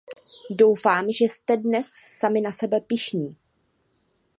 [0.49, 3.35] Doufám, že jste dnes sami na sebe pyšní.